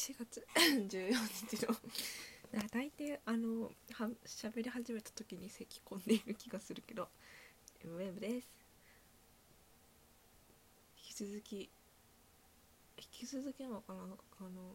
[0.00, 0.46] 4月
[0.88, 1.12] 14
[1.50, 1.76] 日の。
[2.70, 7.08] 大抵あのは喋り始めた時に咳き込んでいる気がするけど
[7.84, 8.50] ウェブです。
[10.96, 11.70] 引き続き
[12.96, 14.02] 引き続きなのかな？
[14.40, 14.74] あの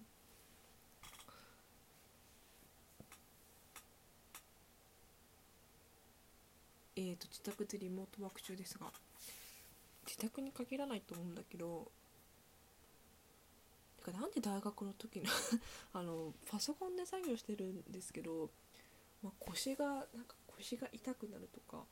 [6.96, 8.92] えーと自宅でリモートワーク中ですが
[10.06, 11.92] 自宅に限らないと思うんだけど
[14.06, 15.26] かなんで大学の時の
[15.94, 18.50] あのパソコンで作業してるんですけど、
[19.24, 21.84] まあ、腰がなんか腰が痛くなるとか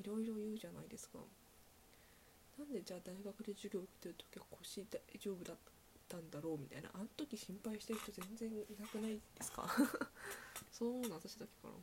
[0.00, 1.18] いろいろ言うじゃないですか。
[2.58, 5.56] なんでじゃあ大学で授業受けてる時は腰大丈夫だっ
[6.08, 6.58] たんだろう？
[6.58, 6.90] みたいな。
[6.94, 9.68] あの時心配してる人全然いなくないですか？
[10.70, 11.74] そう思うの私だけかな。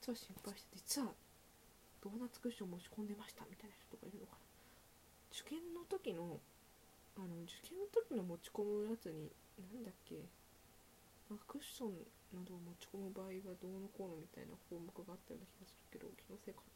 [0.00, 1.14] 実は心配して実は
[2.02, 4.38] ドーナツクッション持ち込んでましたみたいな人とかいるのかな。
[5.32, 6.40] 受験の時の
[7.16, 9.30] あの受験の時の持ち込むやつに
[9.72, 10.18] なんだっけ
[11.30, 11.94] なんかクッション
[12.34, 16.66] などを持ち込む場合はどうのこうのみたいな項目があったような気がするけど気のせいかな。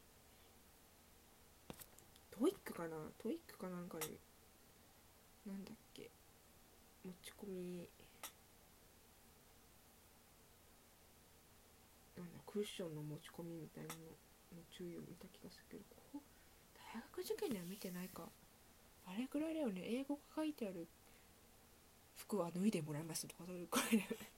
[2.39, 2.95] TOEIC かな？
[3.19, 4.15] TOEIC かなんかに
[5.43, 6.07] なんだっけ
[7.03, 7.83] 持ち込み
[12.15, 14.15] なんだクッションの持ち込みみたいなの
[14.55, 15.83] の注意を見た気がするけど
[16.15, 16.23] ここ
[16.95, 18.23] 大学受験では見てないか。
[19.09, 19.81] あれくらいだよね。
[19.85, 20.87] 英語が書いてある。
[22.15, 24.17] 服は脱いでもらいますとかそういうくらいだよね。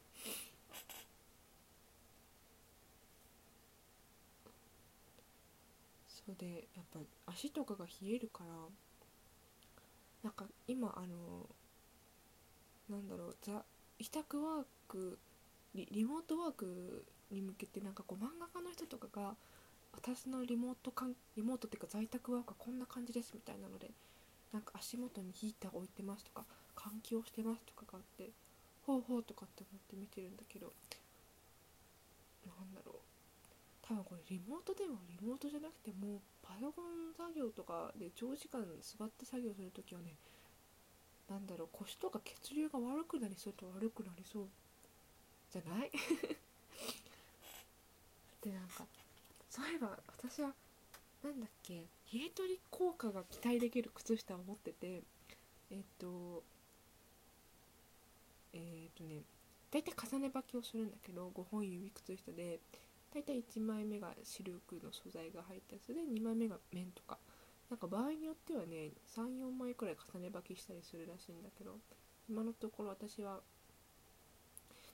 [6.07, 6.99] そうでやっぱ
[7.31, 8.53] 足とかが冷えるから
[10.23, 11.49] なんか今あの
[12.89, 13.65] なんだろうザ
[13.99, 15.17] 委託ワーク
[15.73, 19.35] リリモートワークに向けてなんかこう漫画家の人とかが
[19.93, 23.91] 私のリモートかんリモートっていうか在宅ワークはこんな感じですみたいなので
[24.51, 28.31] なんか足元にヒーター置いてますとか換気をしてますとかがあって
[28.85, 30.73] ほうほうとかって思って見てるんだけど
[32.45, 32.95] なんだろう。
[33.81, 40.15] 多分これリモートでもリモートじゃなくてもうパソコン作業とかで長時間座って作業する時はね
[41.29, 44.47] なんだろう腰とか血流が悪くなりそうと悪くなりそう
[45.51, 45.91] じゃない？
[48.41, 48.85] でなんか
[49.49, 50.53] そういえば私は
[51.23, 51.87] なんだっけ？
[52.13, 55.03] 冷え取り効果が期待できる靴下を持ってて。
[55.69, 56.43] えっ、と
[58.53, 59.23] えっ、とね
[59.71, 62.59] 大体重ね履きをするんだけど5本指靴下で。
[63.13, 67.17] 大体1枚目がシルクの素材が入ったやつで2枚目が綿とか。
[67.69, 71.79] なんか場合によってはね34枚くらい重ね履きしたりするらしいんだけど
[72.27, 73.39] 今のところ私は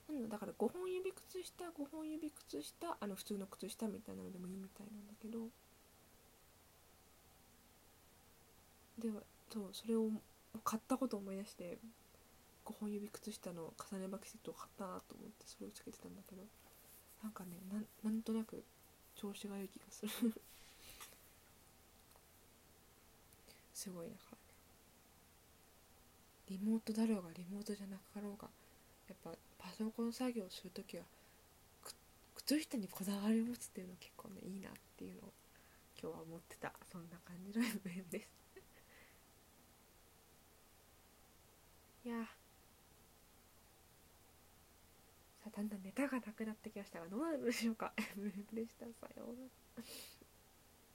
[0.08, 5.48] なんだだから5本指靴下5本指靴下あの普通の靴下みたいなのでもいいみたいなんだけど。
[8.98, 9.08] で
[9.52, 10.10] そうそれを
[10.64, 11.78] 買ったことを思い出して
[12.64, 16.42] 5本指靴下の重ね履きセットを買ったなと思ってそれをつけてたんだけど
[17.22, 18.62] なんかねなんなんとなく
[19.16, 20.12] 調子がいい気がする。
[23.74, 24.38] すごいだからね。
[26.48, 28.48] リモートだろうがリモートじゃなかろうが
[29.08, 31.04] やっぱパソコン作業する時は
[32.36, 35.32] 靴下にこだわりを持つっていうのは結構ねいいなっていうのを
[36.00, 36.72] 今日は思ってた。
[36.90, 38.37] そんな感じの FM です。
[42.08, 42.24] いや。
[45.44, 47.92] さあだんだんネタがなくなってきましたがどうなるでしょうか。
[48.50, 50.17] でしたさようなら。